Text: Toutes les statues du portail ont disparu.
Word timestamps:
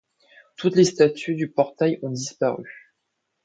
Toutes 0.57 0.77
les 0.77 0.85
statues 0.85 1.35
du 1.35 1.51
portail 1.51 1.99
ont 2.01 2.09
disparu. 2.09 2.95